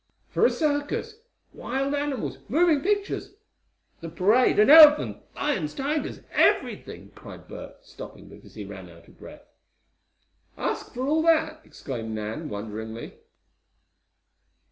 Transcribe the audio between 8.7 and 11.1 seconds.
out of breath. "Ask for